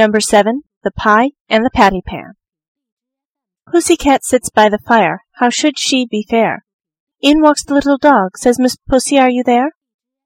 Number 0.00 0.20
7. 0.20 0.62
The 0.82 0.92
Pie 0.92 1.32
and 1.50 1.62
the 1.62 1.68
Patty 1.68 2.00
Pan. 2.00 2.32
Pussy 3.70 3.98
cat 3.98 4.24
sits 4.24 4.48
by 4.48 4.70
the 4.70 4.78
fire, 4.78 5.24
how 5.32 5.50
should 5.50 5.78
she 5.78 6.06
be 6.10 6.26
fair? 6.26 6.64
In 7.20 7.42
walks 7.42 7.62
the 7.62 7.74
little 7.74 7.98
dog, 7.98 8.38
says 8.38 8.58
Miss 8.58 8.78
Pussy, 8.88 9.18
are 9.18 9.28
you 9.28 9.44
there? 9.44 9.72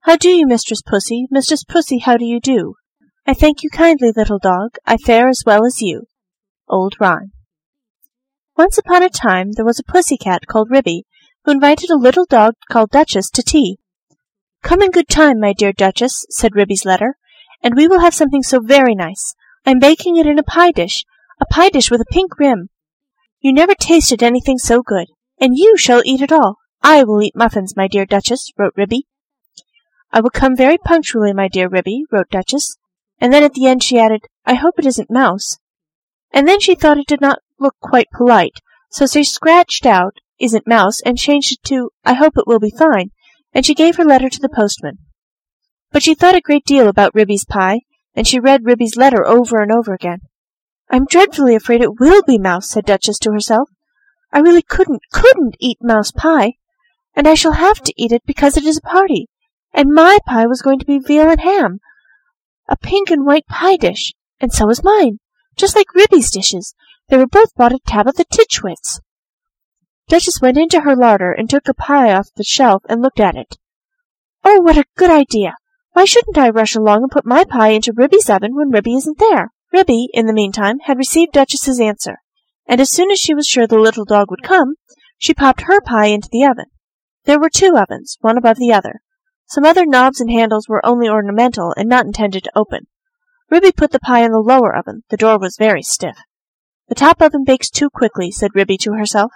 How 0.02 0.14
do 0.14 0.30
you, 0.30 0.46
Mistress 0.46 0.80
Pussy? 0.80 1.26
Mistress 1.28 1.64
Pussy, 1.64 1.98
how 1.98 2.16
do 2.16 2.24
you 2.24 2.38
do? 2.38 2.76
I 3.26 3.34
thank 3.34 3.64
you 3.64 3.68
kindly, 3.68 4.12
little 4.14 4.38
dog, 4.38 4.76
I 4.86 4.96
fare 4.96 5.28
as 5.28 5.42
well 5.44 5.66
as 5.66 5.82
you. 5.82 6.04
Old 6.68 6.94
Rhyme. 7.00 7.32
Once 8.56 8.78
upon 8.78 9.02
a 9.02 9.10
time 9.10 9.54
there 9.54 9.66
was 9.66 9.80
a 9.80 9.92
pussy 9.92 10.16
cat 10.16 10.46
called 10.46 10.70
Ribby, 10.70 11.04
who 11.44 11.50
invited 11.50 11.90
a 11.90 11.98
little 11.98 12.26
dog 12.26 12.54
called 12.70 12.90
Duchess 12.90 13.28
to 13.30 13.42
tea. 13.42 13.80
Come 14.62 14.82
in 14.82 14.92
good 14.92 15.08
time, 15.08 15.40
my 15.40 15.52
dear 15.52 15.72
Duchess, 15.72 16.26
said 16.30 16.54
Ribby's 16.54 16.84
letter, 16.84 17.16
and 17.60 17.74
we 17.74 17.88
will 17.88 18.02
have 18.02 18.14
something 18.14 18.44
so 18.44 18.60
very 18.60 18.94
nice. 18.94 19.34
I'm 19.66 19.78
baking 19.78 20.16
it 20.16 20.26
in 20.26 20.38
a 20.38 20.42
pie 20.42 20.72
dish, 20.72 21.04
a 21.40 21.46
pie 21.46 21.70
dish 21.70 21.90
with 21.90 22.00
a 22.00 22.12
pink 22.12 22.38
rim. 22.38 22.68
You 23.40 23.52
never 23.52 23.74
tasted 23.74 24.22
anything 24.22 24.58
so 24.58 24.82
good, 24.82 25.06
and 25.40 25.56
you 25.56 25.76
shall 25.76 26.02
eat 26.04 26.20
it 26.20 26.32
all. 26.32 26.56
I 26.82 27.02
will 27.02 27.22
eat 27.22 27.34
muffins, 27.34 27.74
my 27.76 27.88
dear 27.88 28.04
Duchess, 28.04 28.52
wrote 28.58 28.74
Ribby. 28.76 29.06
I 30.12 30.20
will 30.20 30.30
come 30.30 30.54
very 30.54 30.76
punctually, 30.76 31.32
my 31.32 31.48
dear 31.48 31.68
Ribby, 31.68 32.04
wrote 32.12 32.28
Duchess, 32.30 32.76
and 33.18 33.32
then 33.32 33.42
at 33.42 33.54
the 33.54 33.66
end 33.66 33.82
she 33.82 33.98
added, 33.98 34.26
I 34.44 34.54
hope 34.54 34.74
it 34.78 34.86
isn't 34.86 35.10
mouse. 35.10 35.56
And 36.30 36.46
then 36.46 36.60
she 36.60 36.74
thought 36.74 36.98
it 36.98 37.06
did 37.06 37.22
not 37.22 37.38
look 37.58 37.76
quite 37.80 38.08
polite, 38.14 38.60
so 38.90 39.06
she 39.06 39.24
scratched 39.24 39.86
out, 39.86 40.18
isn't 40.38 40.68
mouse, 40.68 41.00
and 41.00 41.16
changed 41.16 41.52
it 41.52 41.62
to, 41.68 41.90
I 42.04 42.12
hope 42.14 42.34
it 42.36 42.46
will 42.46 42.60
be 42.60 42.70
fine, 42.70 43.12
and 43.54 43.64
she 43.64 43.74
gave 43.74 43.96
her 43.96 44.04
letter 44.04 44.28
to 44.28 44.40
the 44.40 44.48
postman. 44.48 44.98
But 45.90 46.02
she 46.02 46.14
thought 46.14 46.34
a 46.34 46.40
great 46.40 46.64
deal 46.64 46.86
about 46.86 47.14
Ribby's 47.14 47.46
pie, 47.46 47.80
and 48.14 48.26
she 48.26 48.40
read 48.40 48.64
Ribby's 48.64 48.96
letter 48.96 49.26
over 49.26 49.62
and 49.62 49.72
over 49.72 49.92
again. 49.92 50.20
I'm 50.90 51.06
dreadfully 51.06 51.54
afraid 51.54 51.80
it 51.80 51.98
will 51.98 52.22
be 52.22 52.38
mouse, 52.38 52.70
said 52.70 52.84
Duchess 52.84 53.18
to 53.20 53.32
herself. 53.32 53.68
I 54.32 54.40
really 54.40 54.62
couldn't, 54.62 55.02
couldn't 55.12 55.56
eat 55.60 55.78
mouse 55.80 56.12
pie, 56.12 56.54
and 57.14 57.26
I 57.26 57.34
shall 57.34 57.52
have 57.52 57.80
to 57.82 57.94
eat 57.96 58.12
it 58.12 58.22
because 58.26 58.56
it 58.56 58.64
is 58.64 58.78
a 58.78 58.88
party, 58.88 59.28
and 59.72 59.92
my 59.92 60.18
pie 60.26 60.46
was 60.46 60.62
going 60.62 60.78
to 60.78 60.86
be 60.86 60.98
veal 60.98 61.30
and 61.30 61.40
ham, 61.40 61.80
a 62.68 62.76
pink 62.76 63.10
and 63.10 63.26
white 63.26 63.46
pie 63.46 63.76
dish, 63.76 64.12
and 64.40 64.52
so 64.52 64.66
was 64.66 64.84
mine, 64.84 65.18
just 65.56 65.76
like 65.76 65.94
Ribby's 65.94 66.30
dishes. 66.30 66.74
They 67.08 67.16
were 67.16 67.26
both 67.26 67.54
bought 67.54 67.72
at 67.72 67.84
Tabitha 67.86 68.24
Twitchit's. 68.24 69.00
Duchess 70.08 70.40
went 70.40 70.58
into 70.58 70.80
her 70.80 70.96
larder 70.96 71.32
and 71.32 71.48
took 71.48 71.68
a 71.68 71.74
pie 71.74 72.12
off 72.12 72.28
the 72.36 72.44
shelf 72.44 72.82
and 72.88 73.02
looked 73.02 73.20
at 73.20 73.36
it. 73.36 73.56
Oh, 74.44 74.60
what 74.60 74.76
a 74.76 74.84
good 74.96 75.10
idea! 75.10 75.54
Why 75.94 76.04
shouldn't 76.04 76.36
I 76.36 76.50
rush 76.50 76.74
along 76.74 77.04
and 77.04 77.10
put 77.10 77.24
my 77.24 77.44
pie 77.44 77.68
into 77.68 77.92
Ribby's 77.94 78.28
oven 78.28 78.56
when 78.56 78.70
Ribby 78.70 78.96
isn't 78.96 79.18
there? 79.18 79.52
Ribby, 79.72 80.08
in 80.12 80.26
the 80.26 80.32
meantime, 80.32 80.80
had 80.80 80.98
received 80.98 81.32
Duchess's 81.32 81.80
answer, 81.80 82.16
and 82.66 82.80
as 82.80 82.90
soon 82.90 83.12
as 83.12 83.20
she 83.20 83.32
was 83.32 83.46
sure 83.46 83.68
the 83.68 83.78
little 83.78 84.04
dog 84.04 84.28
would 84.30 84.42
come, 84.42 84.74
she 85.18 85.32
popped 85.32 85.62
her 85.62 85.80
pie 85.80 86.06
into 86.06 86.28
the 86.32 86.44
oven. 86.44 86.66
There 87.26 87.38
were 87.38 87.48
two 87.48 87.76
ovens, 87.76 88.18
one 88.20 88.36
above 88.36 88.58
the 88.58 88.72
other. 88.72 89.02
Some 89.46 89.64
other 89.64 89.86
knobs 89.86 90.20
and 90.20 90.30
handles 90.30 90.68
were 90.68 90.84
only 90.84 91.08
ornamental 91.08 91.72
and 91.76 91.88
not 91.88 92.06
intended 92.06 92.42
to 92.44 92.52
open. 92.56 92.88
Ribby 93.48 93.70
put 93.70 93.92
the 93.92 94.00
pie 94.00 94.24
in 94.24 94.32
the 94.32 94.38
lower 94.38 94.74
oven. 94.74 95.04
The 95.10 95.16
door 95.16 95.38
was 95.38 95.56
very 95.56 95.82
stiff. 95.82 96.16
The 96.88 96.96
top 96.96 97.22
oven 97.22 97.44
bakes 97.44 97.70
too 97.70 97.88
quickly, 97.88 98.32
said 98.32 98.50
Ribby 98.54 98.78
to 98.78 98.94
herself. 98.94 99.30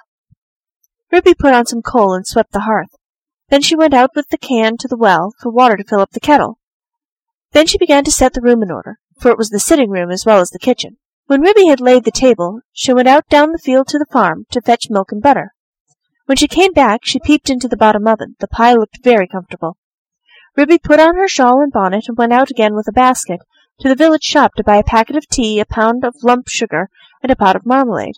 Ribby 1.13 1.35
put 1.35 1.55
on 1.55 1.67
some 1.67 1.83
coal 1.83 2.15
and 2.15 2.27
swept 2.27 2.51
the 2.51 2.61
hearth. 2.61 2.91
Then 3.49 3.63
she 3.63 3.77
went 3.77 3.95
out 3.95 4.11
with 4.15 4.29
the 4.29 4.39
can 4.39 4.77
to 4.79 4.89
the 4.89 4.97
well 4.97 5.33
for 5.41 5.51
water 5.51 5.77
to 5.77 5.85
fill 5.85 6.01
up 6.01 6.11
the 6.11 6.21
kettle. 6.21 6.59
Then 7.53 7.67
she 7.67 7.79
began 7.79 8.05
to 8.05 8.11
set 8.11 8.35
the 8.35 8.43
room 8.43 8.63
in 8.63 8.71
order, 8.71 8.99
for 9.19 9.31
it 9.31 9.39
was 9.39 9.51
the 9.51 9.59
sitting 9.59 9.91
room 9.91 10.11
as 10.11 10.27
well 10.27 10.41
as 10.41 10.51
the 10.51 10.59
kitchen. 10.59 10.99
When 11.27 11.41
Ribby 11.41 11.67
had 11.67 11.81
laid 11.81 12.05
the 12.05 12.11
table, 12.11 12.61
she 12.73 12.93
went 12.93 13.09
out 13.09 13.29
down 13.29 13.53
the 13.53 13.59
field 13.59 13.89
to 13.89 13.99
the 13.99 14.07
farm 14.13 14.47
to 14.51 14.61
fetch 14.61 14.91
milk 14.91 15.13
and 15.13 15.23
butter. 15.23 15.55
When 16.27 16.37
she 16.37 16.49
came 16.49 16.73
back, 16.73 17.01
she 17.05 17.21
peeped 17.21 17.49
into 17.49 17.69
the 17.69 17.77
bottom 17.77 18.07
oven. 18.07 18.37
The 18.39 18.49
pie 18.49 18.75
looked 18.75 19.03
very 19.03 19.27
comfortable. 19.27 19.79
Ribby 20.57 20.79
put 20.79 21.01
on 21.01 21.17
her 21.17 21.29
shawl 21.29 21.63
and 21.63 21.73
bonnet 21.73 22.05
and 22.09 22.19
went 22.19 22.33
out 22.33 22.51
again 22.51 22.75
with 22.75 22.89
a 22.89 22.93
basket 22.93 23.41
to 23.81 23.89
the 23.89 23.95
village 23.95 24.25
shop 24.25 24.55
to 24.55 24.65
buy 24.65 24.77
a 24.77 24.83
packet 24.83 25.17
of 25.17 25.29
tea, 25.29 25.61
a 25.61 25.65
pound 25.65 26.05
of 26.05 26.17
lump 26.23 26.49
sugar, 26.49 26.91
and 27.23 27.31
a 27.31 27.37
pot 27.37 27.57
of 27.57 27.65
marmalade. 27.65 28.17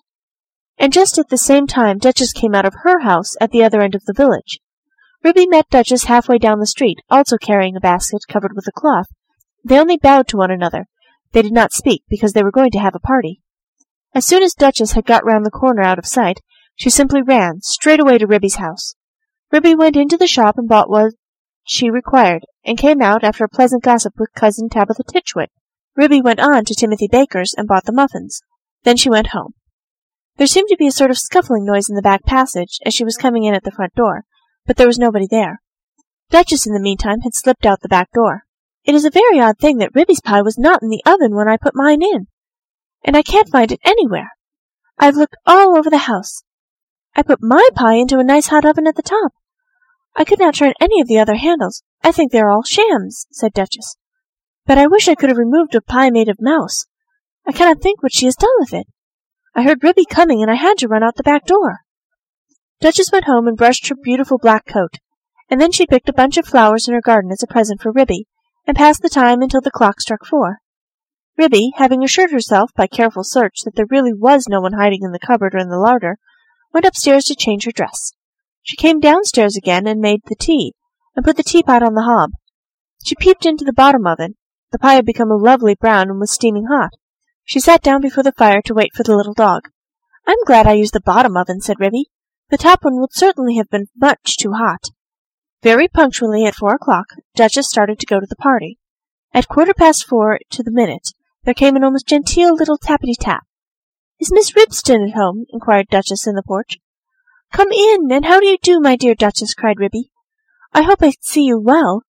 And 0.79 0.93
just 0.93 1.19
at 1.19 1.29
the 1.29 1.39
same 1.39 1.67
time 1.67 1.99
Duchess 1.99 2.33
came 2.33 2.55
out 2.55 2.65
of 2.65 2.75
her 2.83 3.01
house 3.01 3.37
at 3.41 3.51
the 3.51 3.63
other 3.63 3.81
end 3.81 3.95
of 3.95 4.05
the 4.07 4.15
village. 4.15 4.59
Ribby 5.23 5.47
met 5.47 5.69
Duchess 5.69 6.05
halfway 6.05 6.39
down 6.39 6.61
the 6.61 6.67
street, 6.67 6.99
also 7.11 7.37
carrying 7.37 7.77
a 7.77 7.81
basket 7.81 8.23
covered 8.29 8.53
with 8.55 8.67
a 8.67 8.73
cloth. 8.73 9.09
They 9.63 9.79
only 9.79 9.99
bowed 9.99 10.29
to 10.29 10.39
one 10.39 10.51
another. 10.51 10.87
They 11.33 11.43
did 11.43 11.53
not 11.53 11.73
speak, 11.73 12.05
because 12.09 12.33
they 12.33 12.43
were 12.43 12.51
going 12.51 12.71
to 12.71 12.79
have 12.79 12.95
a 12.95 13.01
party. 13.01 13.43
As 14.15 14.27
soon 14.27 14.43
as 14.43 14.55
Duchess 14.55 14.93
had 14.93 15.05
got 15.05 15.25
round 15.25 15.45
the 15.45 15.51
corner 15.51 15.83
out 15.83 15.99
of 15.99 16.07
sight, 16.07 16.41
she 16.75 16.89
simply 16.89 17.21
ran, 17.21 17.61
straight 17.61 18.01
away 18.01 18.17
to 18.19 18.27
Ribby's 18.27 18.57
house. 18.57 18.95
Ribby 19.53 19.75
went 19.75 19.97
into 19.97 20.17
the 20.17 20.27
shop 20.27 20.57
and 20.57 20.69
bought 20.69 20.89
what 20.89 21.13
she 21.65 21.91
required, 21.91 22.47
and 22.65 22.79
came 22.79 23.03
out 23.03 23.23
after 23.23 23.45
a 23.45 23.49
pleasant 23.49 23.83
gossip 23.83 24.15
with 24.19 24.33
cousin 24.35 24.71
Tabitha 24.71 25.05
Twitchit. 25.05 25.49
Ribby 25.95 26.23
went 26.23 26.41
on 26.41 26.65
to 26.65 26.75
Timothy 26.75 27.09
Baker's 27.11 27.55
and 27.57 27.69
bought 27.69 27.85
the 27.85 27.93
muffins. 27.93 28.41
Then 28.85 28.97
she 28.97 29.11
went 29.11 29.29
home. 29.29 29.53
There 30.37 30.47
seemed 30.47 30.69
to 30.71 30.77
be 30.79 30.87
a 30.87 30.93
sort 30.93 31.11
of 31.11 31.19
scuffling 31.19 31.67
noise 31.67 31.91
in 31.91 31.97
the 31.97 32.03
back 32.03 32.25
passage 32.25 32.79
as 32.87 32.95
she 32.95 33.05
was 33.05 33.19
coming 33.19 33.45
in 33.45 33.55
at 33.55 33.65
the 33.65 33.71
front 33.71 33.95
door, 33.95 34.25
but 34.67 34.77
there 34.77 34.87
was 34.87 34.99
nobody 34.99 35.27
there. 35.31 35.61
Duchess, 36.31 36.67
in 36.67 36.75
the 36.75 36.81
meantime, 36.81 37.21
had 37.21 37.35
slipped 37.35 37.67
out 37.67 37.81
the 37.81 37.89
back 37.89 38.13
door. 38.13 38.45
It 38.85 38.95
is 38.95 39.05
a 39.05 39.11
very 39.11 39.41
odd 39.41 39.59
thing 39.59 39.79
that 39.79 39.95
Ribby's 39.95 40.21
pie 40.21 40.43
was 40.43 40.59
not 40.59 40.83
in 40.83 40.89
the 40.89 41.03
oven 41.05 41.35
when 41.35 41.49
I 41.49 41.57
put 41.57 41.75
mine 41.75 42.03
in, 42.03 42.29
and 43.05 43.17
I 43.17 43.23
can't 43.23 43.49
find 43.49 43.71
it 43.73 43.81
anywhere. 43.85 44.31
I've 44.99 45.17
looked 45.17 45.37
all 45.47 45.77
over 45.77 45.91
the 45.91 45.99
house. 45.99 46.43
I 47.17 47.23
put 47.23 47.43
my 47.43 47.69
pie 47.75 47.95
into 47.95 48.19
a 48.19 48.25
nice 48.25 48.49
hot 48.49 48.65
oven 48.65 48.87
at 48.87 48.97
the 48.97 49.03
top. 49.03 49.33
I 50.17 50.25
could 50.25 50.39
not 50.39 50.55
turn 50.55 50.75
any 50.81 51.01
of 51.01 51.09
the 51.09 51.19
other 51.19 51.37
handles. 51.37 51.83
I 52.03 52.13
think 52.13 52.33
they 52.33 52.41
are 52.41 52.51
all 52.51 52.63
shams, 52.63 53.27
said 53.33 53.53
Duchess. 53.53 53.97
But 54.67 54.79
I 54.79 54.87
wish 54.87 55.09
I 55.09 55.15
could 55.15 55.31
have 55.31 55.39
removed 55.39 55.75
a 55.75 55.81
pie 55.81 56.11
made 56.11 56.29
of 56.29 56.41
mouse. 56.41 56.87
I 57.47 57.53
cannot 57.53 57.81
think 57.81 58.03
what 58.03 58.13
she 58.13 58.27
has 58.27 58.37
done 58.37 58.51
with 58.59 58.73
it. 58.73 58.87
I 59.55 59.63
heard 59.63 59.83
Ribby 59.83 60.05
coming, 60.05 60.43
and 60.43 60.51
I 60.51 60.55
had 60.55 60.79
to 60.79 60.89
run 60.89 61.03
out 61.03 61.17
the 61.17 61.23
back 61.23 61.47
door. 61.47 61.81
Duchess 62.81 63.13
went 63.13 63.27
home 63.27 63.47
and 63.47 63.57
brushed 63.57 63.89
her 63.89 63.95
beautiful 63.95 64.39
black 64.39 64.65
coat, 64.67 64.95
and 65.51 65.61
then 65.61 65.71
she 65.71 65.87
picked 65.87 66.09
a 66.09 66.15
bunch 66.15 66.39
of 66.39 66.47
flowers 66.47 66.89
in 66.89 66.95
her 66.95 67.03
garden 67.03 67.31
as 67.31 67.43
a 67.43 67.47
present 67.47 67.83
for 67.83 67.93
Ribby, 67.93 68.27
and 68.67 68.77
passed 68.77 69.03
the 69.03 69.11
time 69.11 69.43
until 69.43 69.61
the 69.61 69.71
clock 69.71 70.01
struck 70.01 70.25
four. 70.25 70.59
Ribby, 71.37 71.73
having 71.77 72.03
assured 72.03 72.31
herself 72.31 72.71
by 72.75 72.87
careful 72.87 73.23
search 73.23 73.61
that 73.65 73.75
there 73.75 73.87
really 73.91 74.15
was 74.15 74.47
no 74.49 74.61
one 74.61 74.73
hiding 74.73 75.03
in 75.03 75.13
the 75.13 75.19
cupboard 75.19 75.55
or 75.55 75.59
in 75.59 75.69
the 75.69 75.79
larder, 75.79 76.17
went 76.73 76.87
upstairs 76.87 77.25
to 77.25 77.35
change 77.35 77.65
her 77.65 77.71
dress. 77.71 78.13
She 78.63 78.77
came 78.77 78.99
downstairs 78.99 79.57
again 79.57 79.87
and 79.87 80.01
made 80.01 80.21
the 80.27 80.37
tea, 80.39 80.75
and 81.15 81.25
put 81.25 81.37
the 81.37 81.43
teapot 81.43 81.83
on 81.83 81.95
the 81.95 82.03
hob. 82.03 82.31
She 83.05 83.15
peeped 83.15 83.45
into 83.45 83.65
the 83.65 83.73
bottom 83.73 84.07
oven. 84.07 84.37
The 84.73 84.79
pie 84.79 84.95
had 84.95 85.07
become 85.07 85.31
a 85.31 85.37
lovely 85.37 85.75
brown 85.75 86.09
and 86.09 86.19
was 86.19 86.33
steaming 86.33 86.67
hot. 86.67 86.91
She 87.45 87.61
sat 87.61 87.83
down 87.83 88.01
before 88.01 88.23
the 88.23 88.33
fire 88.33 88.63
to 88.63 88.75
wait 88.75 88.93
for 88.95 89.03
the 89.03 89.17
little 89.17 89.35
dog. 89.35 89.69
I'm 90.27 90.43
glad 90.47 90.67
I 90.67 90.75
used 90.75 90.95
the 90.95 91.01
bottom 91.01 91.37
oven, 91.37 91.61
said 91.61 91.81
Ribby. 91.81 92.07
The 92.51 92.59
top 92.59 92.85
one 92.85 93.01
would 93.01 93.15
certainly 93.15 93.57
have 93.57 93.71
been 93.71 93.87
much 93.97 94.37
too 94.37 94.53
hot. 94.53 94.91
Very 95.63 95.87
punctually 95.87 96.47
at 96.47 96.57
four 96.57 96.75
o'clock, 96.75 97.07
Duchess 97.37 97.69
started 97.69 98.01
to 98.01 98.07
go 98.07 98.19
to 98.19 98.27
the 98.27 98.37
party. 98.37 98.79
At 99.33 99.47
quarter 99.47 99.73
past 99.73 100.07
four 100.07 100.41
to 100.51 100.63
the 100.63 100.73
minute, 100.73 101.13
there 101.45 101.55
came 101.55 101.77
an 101.77 101.85
almost 101.85 102.09
genteel 102.09 102.55
little 102.55 102.77
tappity 102.77 103.15
tap. 103.19 103.45
Is 104.19 104.33
Miss 104.33 104.57
Ribston 104.57 105.09
at 105.09 105.15
home? 105.15 105.47
inquired 105.51 105.87
Duchess 105.89 106.27
in 106.27 106.35
the 106.35 106.43
porch. 106.43 106.79
Come 107.53 107.71
in, 107.71 108.11
and 108.11 108.25
how 108.25 108.41
do 108.41 108.47
you 108.47 108.59
do, 108.61 108.81
my 108.81 108.97
dear 108.97 109.15
Duchess? 109.15 109.55
cried 109.55 109.79
Ribby. 109.79 110.11
I 110.73 110.83
hope 110.83 111.03
I 111.03 111.13
see 111.21 111.45
you 111.45 111.59
well. 111.59 112.03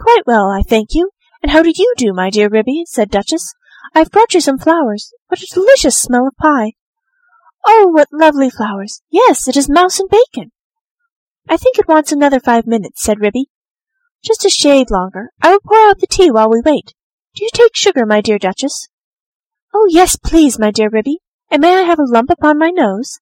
Quite 0.00 0.26
well, 0.26 0.50
I 0.50 0.62
thank 0.62 0.94
you. 0.94 1.10
And 1.42 1.52
how 1.52 1.62
do 1.62 1.72
you 1.74 1.94
do, 1.96 2.12
my 2.12 2.28
dear 2.30 2.48
Ribby? 2.48 2.84
said 2.86 3.10
Duchess. 3.10 3.54
I've 3.94 4.10
brought 4.10 4.34
you 4.34 4.40
some 4.40 4.58
flowers. 4.58 5.12
What 5.28 5.42
a 5.42 5.46
delicious 5.46 5.98
smell 5.98 6.26
of 6.26 6.36
pie! 6.36 6.72
Oh, 7.68 7.88
what 7.88 8.08
lovely 8.12 8.48
flowers! 8.48 9.02
Yes, 9.10 9.48
it 9.48 9.56
is 9.56 9.68
mouse 9.68 9.98
and 9.98 10.08
bacon. 10.08 10.52
I 11.48 11.56
think 11.56 11.78
it 11.78 11.88
wants 11.88 12.12
another 12.12 12.38
five 12.38 12.64
minutes, 12.64 13.02
said 13.02 13.20
Ribby. 13.20 13.46
Just 14.24 14.44
a 14.44 14.50
shade 14.50 14.90
longer. 14.90 15.30
I 15.42 15.50
will 15.50 15.60
pour 15.60 15.78
out 15.88 15.98
the 15.98 16.06
tea 16.06 16.30
while 16.30 16.48
we 16.48 16.62
wait. 16.64 16.94
Do 17.34 17.44
you 17.44 17.50
take 17.52 17.74
sugar, 17.74 18.06
my 18.06 18.20
dear 18.20 18.38
Duchess? 18.38 18.88
Oh, 19.74 19.86
yes, 19.90 20.16
please, 20.16 20.58
my 20.58 20.70
dear 20.70 20.88
Ribby. 20.88 21.18
And 21.50 21.60
may 21.60 21.74
I 21.76 21.82
have 21.82 21.98
a 21.98 22.04
lump 22.04 22.30
upon 22.30 22.58
my 22.58 22.70
nose? 22.70 23.18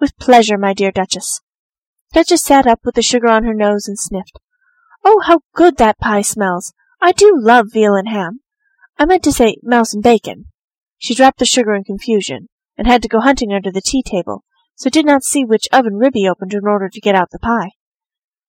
With 0.00 0.18
pleasure, 0.18 0.56
my 0.56 0.72
dear 0.72 0.90
Duchess. 0.90 1.40
Duchess 2.12 2.42
sat 2.42 2.66
up 2.66 2.80
with 2.84 2.94
the 2.94 3.02
sugar 3.02 3.28
on 3.28 3.44
her 3.44 3.54
nose 3.54 3.86
and 3.86 3.98
sniffed. 3.98 4.38
Oh, 5.04 5.20
how 5.20 5.40
good 5.54 5.76
that 5.76 5.98
pie 5.98 6.22
smells! 6.22 6.72
I 7.00 7.12
do 7.12 7.34
love 7.38 7.66
veal 7.72 7.94
and 7.94 8.08
ham. 8.08 8.40
I 8.98 9.04
meant 9.04 9.24
to 9.24 9.32
say 9.32 9.56
mouse 9.62 9.92
and 9.92 10.02
bacon. 10.02 10.46
She 10.98 11.14
dropped 11.14 11.38
the 11.38 11.44
sugar 11.44 11.74
in 11.74 11.84
confusion, 11.84 12.48
and 12.76 12.86
had 12.86 13.02
to 13.02 13.08
go 13.08 13.20
hunting 13.20 13.52
under 13.52 13.70
the 13.70 13.80
tea 13.80 14.02
table, 14.02 14.44
so 14.74 14.90
did 14.90 15.06
not 15.06 15.24
see 15.24 15.44
which 15.44 15.68
oven 15.72 15.96
Ribby 15.96 16.28
opened 16.28 16.54
in 16.54 16.66
order 16.66 16.88
to 16.88 17.00
get 17.00 17.14
out 17.14 17.30
the 17.30 17.38
pie. 17.38 17.70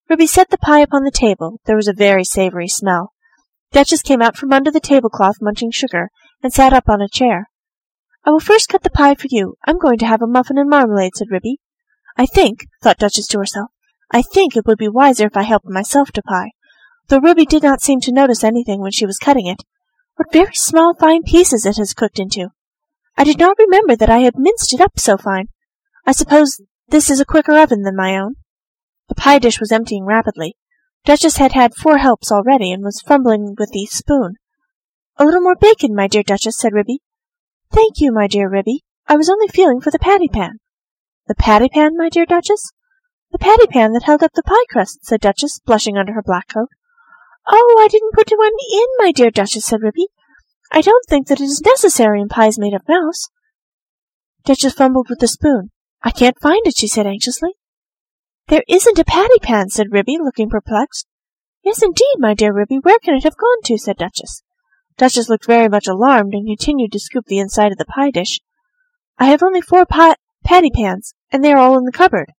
Ribby 0.08 0.26
set 0.26 0.50
the 0.50 0.58
pie 0.58 0.80
upon 0.80 1.04
the 1.04 1.10
table. 1.10 1.60
There 1.64 1.76
was 1.76 1.88
a 1.88 1.94
very 1.94 2.24
savory 2.24 2.68
smell. 2.68 3.12
Duchess 3.72 4.02
came 4.02 4.22
out 4.22 4.36
from 4.36 4.52
under 4.52 4.70
the 4.70 4.80
tablecloth 4.80 5.36
munching 5.40 5.70
sugar, 5.70 6.10
and 6.42 6.52
sat 6.52 6.72
up 6.72 6.88
on 6.88 7.00
a 7.00 7.08
chair. 7.08 7.48
I 8.24 8.30
will 8.30 8.40
first 8.40 8.68
cut 8.68 8.82
the 8.82 8.90
pie 8.90 9.14
for 9.14 9.26
you. 9.30 9.56
I'm 9.66 9.78
going 9.78 9.98
to 9.98 10.06
have 10.06 10.22
a 10.22 10.26
muffin 10.26 10.58
and 10.58 10.68
marmalade, 10.68 11.12
said 11.14 11.28
Ribby. 11.30 11.58
I 12.16 12.26
think, 12.26 12.66
thought 12.82 12.98
Duchess 12.98 13.26
to 13.28 13.38
herself, 13.38 13.70
I 14.10 14.22
think 14.22 14.56
it 14.56 14.66
would 14.66 14.78
be 14.78 14.88
wiser 14.88 15.26
if 15.26 15.36
I 15.36 15.42
helped 15.42 15.66
myself 15.66 16.12
to 16.12 16.22
pie, 16.22 16.52
though 17.08 17.18
Ribby 17.18 17.46
did 17.46 17.62
not 17.62 17.80
seem 17.80 18.00
to 18.02 18.12
notice 18.12 18.44
anything 18.44 18.80
when 18.80 18.92
she 18.92 19.06
was 19.06 19.18
cutting 19.18 19.46
it. 19.46 19.64
What 20.16 20.32
very 20.32 20.54
small, 20.54 20.94
fine 20.94 21.22
pieces 21.22 21.66
it 21.66 21.76
has 21.76 21.94
cooked 21.94 22.18
into! 22.18 22.50
I 23.16 23.24
did 23.24 23.38
not 23.38 23.58
remember 23.58 23.96
that 23.96 24.10
I 24.10 24.18
had 24.18 24.38
minced 24.38 24.74
it 24.74 24.80
up 24.80 24.98
so 24.98 25.16
fine. 25.16 25.48
I 26.06 26.12
suppose 26.12 26.60
this 26.88 27.10
is 27.10 27.20
a 27.20 27.24
quicker 27.24 27.56
oven 27.56 27.82
than 27.82 27.96
my 27.96 28.18
own. 28.18 28.34
The 29.08 29.14
pie 29.14 29.38
dish 29.38 29.60
was 29.60 29.72
emptying 29.72 30.04
rapidly. 30.04 30.56
Duchess 31.04 31.36
had 31.36 31.52
had 31.52 31.74
four 31.74 31.98
helps 31.98 32.32
already, 32.32 32.72
and 32.72 32.82
was 32.82 33.02
fumbling 33.06 33.54
with 33.58 33.70
the 33.72 33.86
spoon. 33.86 34.34
A 35.16 35.24
little 35.24 35.42
more 35.42 35.54
bacon, 35.54 35.94
my 35.94 36.08
dear 36.08 36.22
Duchess, 36.22 36.56
said 36.56 36.72
Ribby. 36.72 37.00
Thank 37.70 38.00
you, 38.00 38.10
my 38.12 38.26
dear 38.26 38.48
Ribby. 38.48 38.84
I 39.06 39.16
was 39.16 39.28
only 39.28 39.48
feeling 39.48 39.80
for 39.80 39.90
the 39.90 39.98
patty 39.98 40.28
pan. 40.28 40.58
The 41.26 41.34
patty 41.34 41.68
pan, 41.68 41.96
my 41.96 42.08
dear 42.08 42.26
Duchess? 42.26 42.72
The 43.32 43.38
patty 43.38 43.66
pan 43.66 43.92
that 43.92 44.04
held 44.04 44.22
up 44.22 44.32
the 44.34 44.42
pie 44.42 44.64
crust, 44.70 45.04
said 45.04 45.20
Duchess, 45.20 45.60
blushing 45.64 45.98
under 45.98 46.14
her 46.14 46.22
black 46.22 46.48
coat. 46.48 46.68
Oh, 47.46 47.76
I 47.78 47.88
didn't 47.88 48.14
put 48.14 48.32
one 48.36 48.52
in, 48.72 48.86
my 48.98 49.12
dear 49.12 49.30
Duchess, 49.30 49.66
said 49.66 49.82
Ribby. 49.82 50.06
I 50.74 50.80
don't 50.80 51.06
think 51.08 51.28
that 51.28 51.40
it 51.40 51.44
is 51.44 51.62
necessary 51.64 52.20
in 52.20 52.28
pies 52.28 52.58
made 52.58 52.74
of 52.74 52.82
mouse. 52.88 53.28
Duchess 54.44 54.72
fumbled 54.72 55.08
with 55.08 55.20
the 55.20 55.28
spoon. 55.28 55.70
I 56.02 56.10
can't 56.10 56.40
find 56.40 56.66
it, 56.66 56.76
she 56.76 56.88
said 56.88 57.06
anxiously. 57.06 57.52
There 58.48 58.64
isn't 58.66 58.98
a 58.98 59.04
patty 59.04 59.38
pan, 59.40 59.70
said 59.70 59.92
Ribby, 59.92 60.18
looking 60.18 60.50
perplexed. 60.50 61.06
Yes, 61.62 61.80
indeed, 61.80 62.16
my 62.18 62.34
dear 62.34 62.52
Ribby. 62.52 62.80
Where 62.82 62.98
can 62.98 63.14
it 63.14 63.22
have 63.22 63.36
gone 63.36 63.62
to? 63.66 63.78
said 63.78 63.98
Duchess. 63.98 64.42
Duchess 64.98 65.28
looked 65.28 65.46
very 65.46 65.68
much 65.68 65.86
alarmed 65.86 66.34
and 66.34 66.44
continued 66.44 66.90
to 66.90 66.98
scoop 66.98 67.26
the 67.26 67.38
inside 67.38 67.70
of 67.70 67.78
the 67.78 67.84
pie 67.84 68.10
dish. 68.10 68.40
I 69.16 69.26
have 69.26 69.44
only 69.44 69.60
four 69.60 69.86
pa- 69.86 70.16
patty 70.42 70.70
pans, 70.70 71.14
and 71.30 71.44
they 71.44 71.52
are 71.52 71.58
all 71.58 71.78
in 71.78 71.84
the 71.84 71.92
cupboard. 71.92 72.32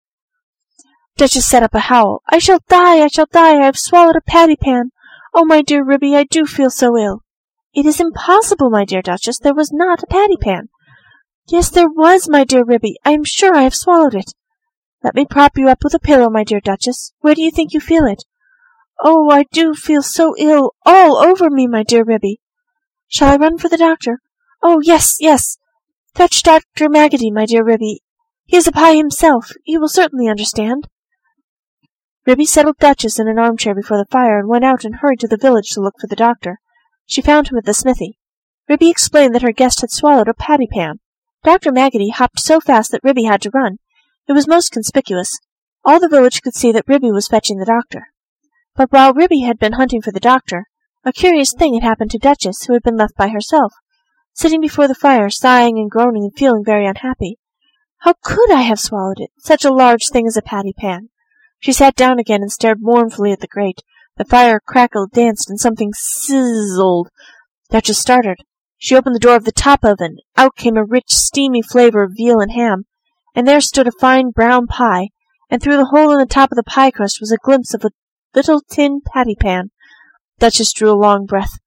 Duchess 1.16 1.48
set 1.48 1.64
up 1.64 1.74
a 1.74 1.80
howl. 1.80 2.22
I 2.30 2.40
shall 2.40 2.60
die, 2.68 2.98
I 2.98 3.08
shall 3.08 3.28
die, 3.32 3.62
I 3.62 3.66
have 3.66 3.80
swallowed 3.80 4.18
a 4.18 4.22
patty 4.30 4.58
pan. 4.58 4.92
Oh, 5.34 5.46
my 5.46 5.62
dear 5.62 5.86
Ribby, 5.86 6.18
I 6.18 6.26
do 6.26 6.46
feel 6.46 6.70
so 6.70 6.98
ill. 6.98 7.22
It 7.76 7.86
is 7.86 8.00
impossible, 8.00 8.70
my 8.70 8.86
dear 8.86 9.02
Duchess, 9.02 9.40
there 9.40 9.54
was 9.54 9.74
not 9.74 10.02
a 10.02 10.08
patty 10.08 10.38
pan. 10.38 10.70
Yes, 11.48 11.70
there 11.70 11.90
was, 11.90 12.30
my 12.30 12.46
dear 12.46 12.64
Ribby. 12.64 12.96
I 13.04 13.12
am 13.12 13.26
sure 13.26 13.54
I 13.54 13.64
have 13.64 13.76
swallowed 13.76 14.16
it. 14.16 14.34
Let 15.04 15.14
me 15.14 15.26
prop 15.26 15.58
you 15.58 15.68
up 15.68 15.84
with 15.84 15.94
a 15.94 16.00
pillow, 16.00 16.30
my 16.30 16.46
dear 16.46 16.62
Duchess. 16.62 17.12
Where 17.20 17.36
do 17.36 17.44
you 17.44 17.52
think 17.52 17.74
you 17.74 17.82
feel 17.82 18.06
it? 18.06 18.24
Oh, 19.04 19.30
I 19.30 19.44
do 19.52 19.74
feel 19.76 20.02
so 20.02 20.34
ill, 20.38 20.74
all 20.86 21.18
over 21.18 21.50
me, 21.50 21.68
my 21.68 21.84
dear 21.84 22.06
Ribby. 22.06 22.40
Shall 23.10 23.34
I 23.34 23.36
run 23.36 23.58
for 23.58 23.68
the 23.68 23.78
doctor? 23.78 24.20
Oh, 24.64 24.80
yes, 24.82 25.18
yes. 25.20 25.58
Fetch 26.16 26.44
Dr. 26.44 26.88
Maggotty, 26.88 27.30
my 27.30 27.46
dear 27.46 27.64
Ribby. 27.64 28.00
He 28.46 28.56
is 28.56 28.68
a 28.68 28.72
pie 28.72 28.96
himself. 28.96 29.52
He 29.66 29.78
will 29.78 29.90
certainly 29.90 30.30
understand. 30.30 30.88
Ribby 32.26 32.46
settled 32.46 32.78
Duchess 32.78 33.20
in 33.20 33.28
an 33.28 33.38
armchair 33.38 33.76
before 33.76 33.98
the 33.98 34.08
fire 34.10 34.40
and 34.40 34.48
went 34.48 34.64
out 34.64 34.86
and 34.86 34.96
hurried 34.96 35.20
to 35.20 35.28
the 35.28 35.38
village 35.38 35.72
to 35.72 35.82
look 35.82 35.96
for 36.00 36.08
the 36.08 36.16
doctor. 36.16 36.60
She 37.06 37.22
found 37.22 37.48
him 37.48 37.58
at 37.58 37.66
the 37.66 37.74
smithy. 37.74 38.18
Ribby 38.68 38.90
explained 38.90 39.36
that 39.36 39.42
her 39.42 39.52
guest 39.52 39.82
had 39.82 39.92
swallowed 39.92 40.28
a 40.28 40.34
patty 40.34 40.68
pan. 40.68 41.00
Dr. 41.44 41.72
Maggotty 41.72 42.10
hopped 42.10 42.40
so 42.40 42.60
fast 42.60 42.92
that 42.92 43.04
Ribby 43.04 43.26
had 43.26 43.42
to 43.44 43.52
run. 43.52 43.78
It 44.28 44.34
was 44.34 44.48
most 44.48 44.72
conspicuous. 44.72 45.38
All 45.84 46.00
the 46.00 46.10
village 46.10 46.42
could 46.42 46.56
see 46.56 46.72
that 46.72 46.88
Ribby 46.88 47.12
was 47.12 47.28
fetching 47.28 47.60
the 47.60 47.66
doctor. 47.66 48.08
But 48.76 48.92
while 48.92 49.14
Ribby 49.14 49.42
had 49.42 49.60
been 49.60 49.74
hunting 49.74 50.02
for 50.02 50.12
the 50.12 50.20
doctor, 50.20 50.66
a 51.04 51.14
curious 51.14 51.54
thing 51.54 51.76
had 51.76 51.84
happened 51.84 52.10
to 52.12 52.18
Duchess, 52.18 52.64
who 52.64 52.74
had 52.74 52.82
been 52.82 52.98
left 52.98 53.16
by 53.16 53.28
herself, 53.28 53.74
sitting 54.34 54.60
before 54.60 54.88
the 54.88 54.96
fire, 54.96 55.30
sighing 55.30 55.78
and 55.78 55.92
groaning 55.92 56.24
and 56.24 56.36
feeling 56.36 56.66
very 56.66 56.88
unhappy. 56.88 57.38
How 58.00 58.14
could 58.24 58.52
I 58.52 58.62
have 58.62 58.80
swallowed 58.80 59.20
it, 59.20 59.30
such 59.38 59.64
a 59.64 59.74
large 59.74 60.10
thing 60.10 60.26
as 60.26 60.36
a 60.36 60.42
patty 60.42 60.74
pan? 60.74 61.10
She 61.60 61.72
sat 61.72 61.96
down 61.96 62.20
again 62.20 62.42
and 62.42 62.52
stared 62.52 62.82
mournfully 62.82 63.32
at 63.32 63.40
the 63.40 63.48
grate. 63.48 63.82
The 64.18 64.26
fire 64.26 64.60
crackled, 64.66 65.12
danced, 65.12 65.50
and 65.50 65.60
something 65.60 65.92
sizzled. 65.94 67.10
Duchess 67.70 68.00
started. 68.00 68.38
She 68.78 68.96
opened 68.96 69.16
the 69.16 69.20
door 69.20 69.36
of 69.36 69.46
the 69.46 69.52
top 69.52 69.84
oven. 69.84 70.18
Out 70.38 70.56
came 70.56 70.78
a 70.78 70.84
rich, 70.84 71.10
steamy 71.10 71.62
flavor 71.62 72.04
of 72.04 72.14
veal 72.16 72.40
and 72.40 72.52
ham 72.52 72.86
and 73.36 73.46
there 73.46 73.62
stood 73.62 73.88
a 73.88 73.92
fine 73.92 74.32
brown 74.32 74.66
pie, 74.66 75.10
and 75.50 75.62
through 75.62 75.78
the 75.78 75.88
hole 75.88 76.12
in 76.12 76.18
the 76.18 76.26
top 76.26 76.52
of 76.52 76.56
the 76.56 76.64
pie 76.64 76.90
crust 76.90 77.20
was 77.20 77.32
a 77.32 77.38
glimpse 77.38 77.74
of 77.74 77.84
a 77.84 77.92
little 78.34 78.62
tin 78.62 79.02
patty 79.14 79.36
pan. 79.36 79.70
Duchess 80.40 80.74
drew 80.74 80.90
a 80.90 80.96
long 80.96 81.26
breath. 81.26 81.60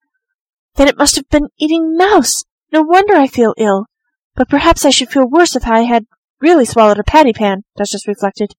Then 0.77 0.89
it 0.89 0.99
must 0.99 1.17
have 1.17 1.29
been 1.29 1.49
eating 1.59 1.97
mouse. 1.97 2.45
No 2.73 2.83
wonder 2.83 3.15
I 3.15 3.27
feel 3.27 3.55
ill. 3.59 3.87
But 4.35 4.49
perhaps 4.49 4.85
I 4.85 4.91
should 4.91 5.11
feel 5.11 5.29
worse 5.29 5.57
if 5.57 5.67
I 5.67 5.83
had 5.83 6.07
really 6.41 6.65
swallowed 6.65 6.99
a 6.99 7.05
patty 7.05 7.33
pan, 7.33 7.65
Duchess 7.77 8.09
reflected. 8.09 8.53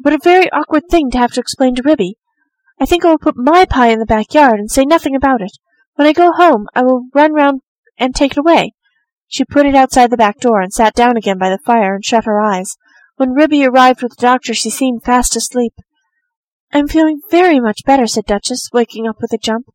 What 0.00 0.14
a 0.14 0.18
very 0.22 0.50
awkward 0.52 0.84
thing 0.90 1.10
to 1.10 1.18
have 1.18 1.32
to 1.32 1.40
explain 1.40 1.74
to 1.74 1.82
Ribby. 1.82 2.16
I 2.80 2.86
think 2.86 3.04
I 3.04 3.08
will 3.08 3.18
put 3.18 3.36
my 3.36 3.64
pie 3.64 3.88
in 3.88 3.98
the 3.98 4.06
backyard 4.06 4.60
and 4.60 4.70
say 4.70 4.84
nothing 4.84 5.14
about 5.14 5.42
it. 5.42 5.52
When 5.96 6.06
I 6.06 6.12
go 6.12 6.32
home, 6.32 6.66
I 6.74 6.82
will 6.82 7.06
run 7.12 7.32
round 7.32 7.60
and 7.98 8.14
take 8.14 8.32
it 8.32 8.38
away. 8.38 8.72
She 9.26 9.44
put 9.44 9.66
it 9.66 9.74
outside 9.74 10.10
the 10.10 10.16
back 10.16 10.38
door 10.38 10.60
and 10.60 10.72
sat 10.72 10.94
down 10.94 11.16
again 11.16 11.38
by 11.38 11.50
the 11.50 11.58
fire 11.58 11.94
and 11.94 12.04
shut 12.04 12.24
her 12.24 12.40
eyes. 12.40 12.76
When 13.16 13.32
Ribby 13.32 13.64
arrived 13.66 14.02
with 14.02 14.16
the 14.16 14.22
doctor, 14.22 14.54
she 14.54 14.70
seemed 14.70 15.02
fast 15.02 15.34
asleep. 15.34 15.74
I'm 16.72 16.86
feeling 16.86 17.20
very 17.30 17.58
much 17.58 17.84
better, 17.84 18.06
said 18.06 18.26
Duchess, 18.26 18.70
waking 18.72 19.08
up 19.08 19.20
with 19.20 19.32
a 19.32 19.38
jump. 19.38 19.66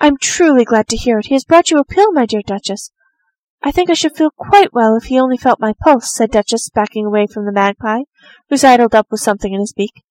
I'm 0.00 0.16
truly 0.16 0.64
glad 0.64 0.88
to 0.88 0.96
hear 0.96 1.18
it. 1.18 1.26
He 1.26 1.34
has 1.34 1.44
brought 1.44 1.70
you 1.70 1.78
a 1.78 1.84
pill, 1.84 2.10
my 2.12 2.26
dear 2.26 2.42
Duchess. 2.44 2.90
I 3.62 3.70
think 3.70 3.88
I 3.88 3.94
should 3.94 4.16
feel 4.16 4.30
quite 4.36 4.72
well 4.72 4.96
if 4.96 5.04
he 5.04 5.20
only 5.20 5.36
felt 5.36 5.60
my 5.60 5.74
pulse, 5.80 6.12
said 6.12 6.32
Duchess, 6.32 6.70
backing 6.74 7.06
away 7.06 7.28
from 7.28 7.46
the 7.46 7.52
magpie, 7.52 8.02
who 8.48 8.56
sidled 8.56 8.94
up 8.94 9.06
with 9.10 9.20
something 9.20 9.52
in 9.54 9.60
his 9.60 9.72
beak. 9.72 10.02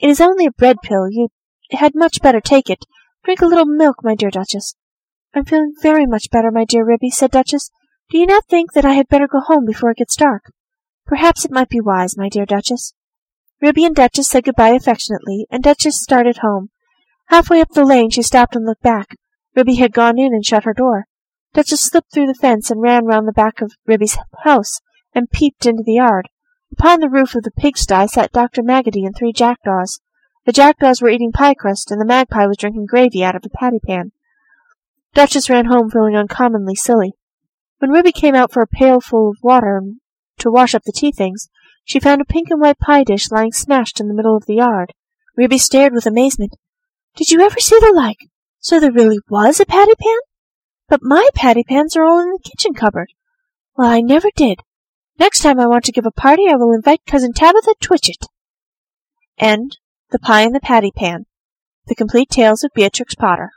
It 0.00 0.10
is 0.10 0.20
only 0.20 0.46
a 0.46 0.50
bread 0.50 0.78
pill. 0.82 1.08
You 1.08 1.28
had 1.78 1.94
much 1.94 2.20
better 2.22 2.40
take 2.40 2.68
it. 2.68 2.84
Drink 3.24 3.40
a 3.40 3.46
little 3.46 3.66
milk, 3.66 3.96
my 4.02 4.14
dear 4.14 4.30
Duchess. 4.30 4.74
I'm 5.34 5.44
feeling 5.44 5.72
very 5.80 6.06
much 6.06 6.30
better, 6.30 6.50
my 6.50 6.64
dear 6.64 6.84
Ribby, 6.84 7.10
said 7.10 7.30
Duchess. 7.30 7.70
Do 8.10 8.18
you 8.18 8.26
not 8.26 8.46
think 8.46 8.72
that 8.72 8.84
I 8.84 8.92
had 8.92 9.08
better 9.08 9.26
go 9.26 9.40
home 9.40 9.64
before 9.64 9.90
it 9.90 9.98
gets 9.98 10.16
dark? 10.16 10.52
Perhaps 11.06 11.44
it 11.44 11.50
might 11.50 11.68
be 11.68 11.80
wise, 11.80 12.16
my 12.16 12.28
dear 12.28 12.44
Duchess. 12.44 12.92
Ribby 13.60 13.84
and 13.84 13.94
Duchess 13.94 14.28
said 14.28 14.44
good-bye 14.44 14.70
affectionately, 14.70 15.46
and 15.50 15.62
Duchess 15.62 16.02
started 16.02 16.38
home. 16.38 16.70
Halfway 17.26 17.60
up 17.60 17.70
the 17.70 17.84
lane 17.84 18.10
she 18.10 18.22
stopped 18.22 18.56
and 18.56 18.66
looked 18.66 18.82
back. 18.82 19.16
Ribby 19.54 19.76
had 19.76 19.92
gone 19.92 20.18
in 20.18 20.34
and 20.34 20.44
shut 20.44 20.64
her 20.64 20.74
door. 20.74 21.06
Duchess 21.54 21.80
slipped 21.80 22.12
through 22.12 22.26
the 22.26 22.34
fence 22.34 22.70
and 22.70 22.82
ran 22.82 23.04
round 23.04 23.28
the 23.28 23.32
back 23.32 23.60
of 23.60 23.72
Ribby's 23.86 24.18
house 24.44 24.80
and 25.14 25.30
peeped 25.30 25.66
into 25.66 25.82
the 25.84 25.94
yard. 25.94 26.28
Upon 26.72 27.00
the 27.00 27.10
roof 27.10 27.34
of 27.34 27.42
the 27.42 27.50
pigsty 27.50 28.06
sat 28.08 28.32
Dr. 28.32 28.62
Maggotty 28.62 29.04
and 29.04 29.14
three 29.14 29.32
jackdaws. 29.32 30.00
The 30.44 30.52
jackdaws 30.52 31.00
were 31.00 31.08
eating 31.08 31.30
pie 31.30 31.54
crust, 31.54 31.90
and 31.90 32.00
the 32.00 32.04
magpie 32.04 32.46
was 32.46 32.56
drinking 32.56 32.86
gravy 32.86 33.22
out 33.22 33.36
of 33.36 33.44
a 33.44 33.48
patty 33.48 33.78
pan. 33.78 34.12
Duchess 35.14 35.48
ran 35.48 35.66
home 35.66 35.90
feeling 35.90 36.16
uncommonly 36.16 36.74
silly. 36.74 37.12
When 37.78 37.90
Ribby 37.90 38.12
came 38.12 38.34
out 38.34 38.52
for 38.52 38.62
a 38.62 38.66
pailful 38.66 39.30
of 39.30 39.36
water 39.42 39.82
to 40.38 40.50
wash 40.50 40.74
up 40.74 40.82
the 40.84 40.92
tea 40.92 41.12
things, 41.12 41.48
she 41.84 42.00
found 42.00 42.20
a 42.20 42.24
pink 42.24 42.48
and 42.50 42.60
white 42.60 42.78
pie 42.78 43.04
dish 43.04 43.30
lying 43.30 43.52
smashed 43.52 44.00
in 44.00 44.08
the 44.08 44.14
middle 44.14 44.36
of 44.36 44.46
the 44.46 44.54
yard. 44.54 44.92
Ribby 45.36 45.58
stared 45.58 45.92
with 45.92 46.06
amazement. 46.06 46.56
Did 47.14 47.30
you 47.30 47.40
ever 47.40 47.60
see 47.60 47.78
the 47.78 47.92
like? 47.94 48.28
So 48.58 48.80
there 48.80 48.92
really 48.92 49.18
was 49.28 49.60
a 49.60 49.66
patty 49.66 49.94
pan? 49.94 50.18
But 50.88 51.00
my 51.02 51.28
patty 51.34 51.62
pans 51.64 51.96
are 51.96 52.04
all 52.04 52.20
in 52.20 52.30
the 52.30 52.38
kitchen 52.42 52.74
cupboard. 52.74 53.12
Well, 53.76 53.88
I 53.88 54.00
never 54.00 54.28
did. 54.34 54.60
Next 55.18 55.40
time 55.40 55.60
I 55.60 55.66
want 55.66 55.84
to 55.84 55.92
give 55.92 56.06
a 56.06 56.10
party, 56.10 56.48
I 56.48 56.56
will 56.56 56.72
invite 56.72 57.06
Cousin 57.06 57.32
Tabitha 57.32 57.74
Twitchit. 57.80 58.26
End 59.38 59.78
The 60.12 60.18
Pie 60.18 60.42
in 60.42 60.52
the 60.52 60.60
Patty 60.60 60.90
Pan. 60.94 61.24
The 61.86 61.94
Complete 61.94 62.28
Tales 62.28 62.62
of 62.62 62.70
Beatrix 62.74 63.14
Potter. 63.14 63.50